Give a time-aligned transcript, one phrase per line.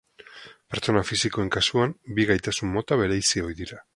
[0.75, 3.83] Pertsona fisikoen kasuan, bi gaitasun mota bereizi ohi dira.